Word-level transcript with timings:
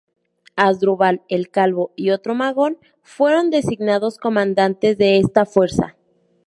Asdrúbal 0.55 1.21
el 1.29 1.51
Calvo 1.51 1.93
y 1.95 2.09
otro 2.09 2.33
Magón 2.33 2.79
fueron 3.03 3.51
designados 3.51 4.17
comandantes 4.17 4.97
de 4.97 5.19
esta 5.19 5.45
fuerza. 5.45 5.95